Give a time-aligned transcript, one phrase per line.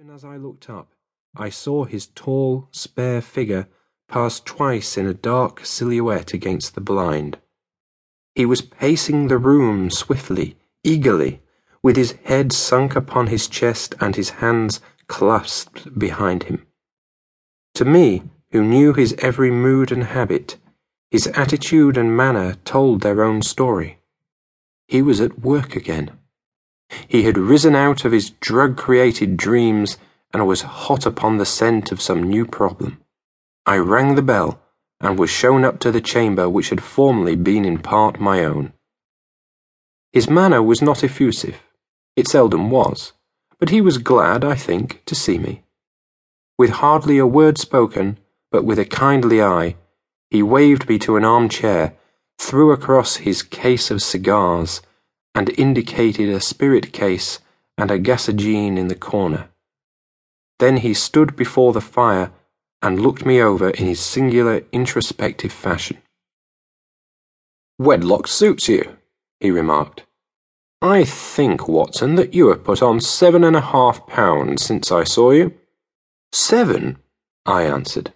[0.00, 0.92] Even as I looked up,
[1.34, 3.66] I saw his tall, spare figure
[4.06, 7.38] pass twice in a dark silhouette against the blind.
[8.36, 11.42] He was pacing the room swiftly, eagerly,
[11.82, 16.64] with his head sunk upon his chest and his hands clasped behind him.
[17.74, 18.22] To me,
[18.52, 20.58] who knew his every mood and habit,
[21.10, 23.98] his attitude and manner told their own story.
[24.86, 26.12] He was at work again.
[27.06, 29.98] He had risen out of his drug created dreams
[30.32, 33.00] and was hot upon the scent of some new problem.
[33.66, 34.60] I rang the bell
[35.00, 38.72] and was shown up to the chamber which had formerly been in part my own.
[40.12, 41.62] His manner was not effusive.
[42.16, 43.12] It seldom was,
[43.58, 45.62] but he was glad, I think, to see me.
[46.58, 48.18] With hardly a word spoken,
[48.50, 49.76] but with a kindly eye,
[50.30, 51.94] he waved me to an armchair,
[52.38, 54.80] threw across his case of cigars,
[55.38, 57.38] and indicated a spirit case
[57.76, 59.48] and a gasogene in the corner.
[60.58, 62.32] Then he stood before the fire
[62.82, 65.98] and looked me over in his singular introspective fashion.
[67.78, 68.96] Wedlock suits you,
[69.38, 70.02] he remarked.
[70.82, 75.04] I think, Watson, that you have put on seven and a half pounds since I
[75.04, 75.54] saw you.
[76.32, 76.98] Seven?
[77.46, 78.12] I answered.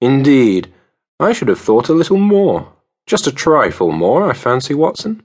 [0.00, 0.72] Indeed,
[1.18, 2.74] I should have thought a little more.
[3.08, 5.24] Just a trifle more, I fancy, Watson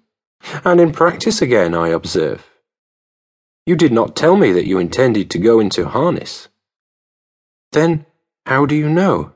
[0.63, 2.49] and in practice again, I observe.
[3.66, 6.50] You did not tell me that you intended to go into harness.
[7.72, 8.05] Then
[8.45, 9.31] how do you know?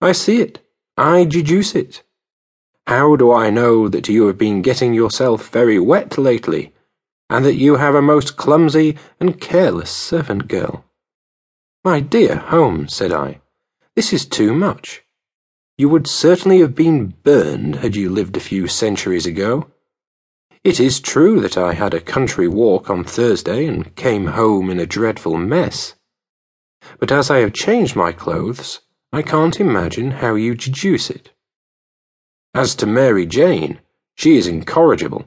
[0.00, 0.60] I see it.
[0.96, 2.02] I deduce it.
[2.86, 6.72] How do I know that you have been getting yourself very wet lately,
[7.28, 10.84] and that you have a most clumsy and careless servant girl?
[11.84, 13.40] My dear Holmes, said I,
[13.94, 15.04] this is too much.
[15.76, 19.66] You would certainly have been burned had you lived a few centuries ago.
[20.64, 24.80] It is true that I had a country walk on Thursday and came home in
[24.80, 25.94] a dreadful mess.
[26.98, 28.80] But as I have changed my clothes,
[29.12, 31.30] I can't imagine how you deduce it.
[32.54, 33.80] As to Mary Jane,
[34.16, 35.26] she is incorrigible,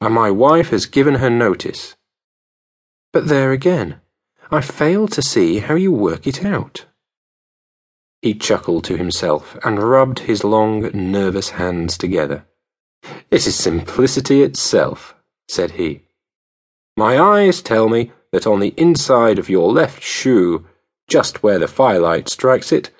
[0.00, 1.96] and my wife has given her notice.
[3.12, 4.00] But there again,
[4.50, 6.86] I fail to see how you work it out.
[8.22, 12.46] He chuckled to himself and rubbed his long, nervous hands together.
[13.30, 15.14] It is simplicity itself,
[15.48, 16.02] said he.
[16.96, 20.66] My eyes tell me that on the inside of your left shoe,
[21.08, 22.90] just where the firelight strikes it,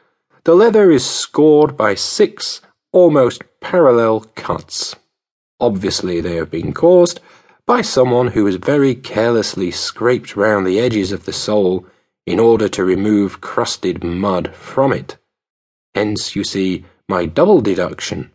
[0.45, 2.61] the leather is scored by six
[2.93, 4.97] almost parallel cuts.
[5.61, 7.21] Obviously, they have been caused
[7.67, 11.85] by someone who has very carelessly scraped round the edges of the sole
[12.27, 15.19] in order to remove crusted mud from it.
[15.95, 18.31] Hence, you see, my double deduction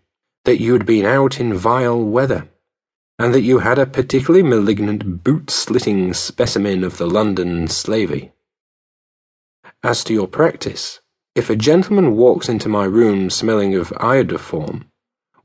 [0.45, 2.49] that you'd been out in vile weather,
[3.17, 8.31] and that you had a particularly malignant boot slitting specimen of the London slavey.
[9.81, 10.99] As to your practice,
[11.35, 14.85] if a gentleman walks into my room smelling of iodoform,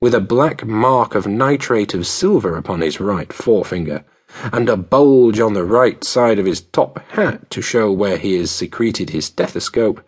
[0.01, 4.05] with a black mark of nitrate of silver upon his right forefinger,
[4.53, 8.35] and a bulge on the right side of his top hat to show where he
[8.35, 10.07] has secreted his stethoscope,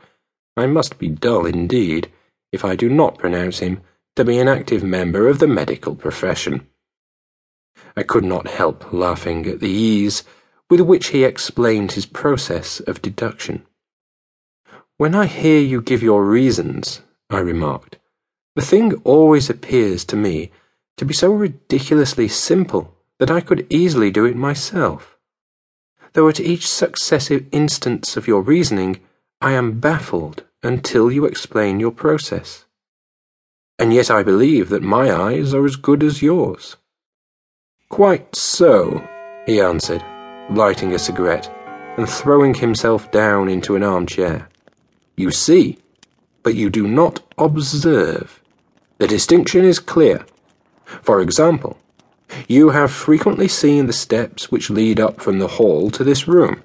[0.57, 2.11] I must be dull indeed
[2.53, 3.81] if I do not pronounce him
[4.17, 6.67] to be an active member of the medical profession.
[7.97, 10.25] I could not help laughing at the ease
[10.69, 13.67] with which he explained his process of deduction.
[14.97, 17.99] When I hear you give your reasons, I remarked,
[18.57, 20.51] the thing always appears to me
[20.97, 25.17] to be so ridiculously simple that I could easily do it myself.
[26.13, 29.01] Though at each successive instance of your reasoning,
[29.41, 32.67] I am baffled until you explain your process
[33.81, 36.77] and yet I believe that my eyes are as good as yours.
[37.89, 39.03] Quite so,
[39.47, 40.05] he answered,
[40.51, 41.51] lighting a cigarette
[41.97, 44.51] and throwing himself down into an armchair.
[45.17, 45.79] You see,
[46.43, 48.43] but you do not observe.
[48.99, 50.27] The distinction is clear.
[50.85, 51.79] For example,
[52.49, 56.63] you have frequently seen the steps which lead up from the hall to this room.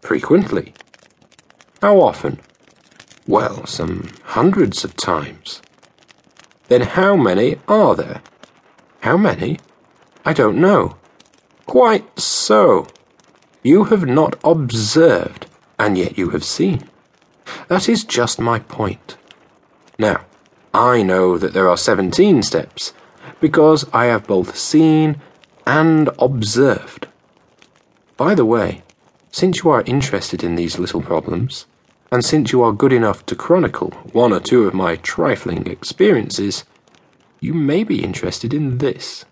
[0.00, 0.74] Frequently.
[1.80, 2.40] How often?
[3.28, 5.62] Well, some hundreds of times.
[6.68, 8.22] Then how many are there?
[9.00, 9.58] How many?
[10.24, 10.96] I don't know.
[11.66, 12.86] Quite so.
[13.62, 15.46] You have not observed,
[15.78, 16.88] and yet you have seen.
[17.68, 19.16] That is just my point.
[19.98, 20.24] Now,
[20.74, 22.92] I know that there are 17 steps
[23.40, 25.20] because I have both seen
[25.66, 27.08] and observed.
[28.16, 28.82] By the way,
[29.30, 31.66] since you are interested in these little problems,
[32.12, 36.64] and since you are good enough to chronicle one or two of my trifling experiences,
[37.40, 39.24] you may be interested in this.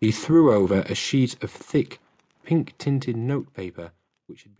[0.00, 2.00] He threw over a sheet of thick,
[2.42, 3.92] pink tinted notepaper
[4.26, 4.50] which had been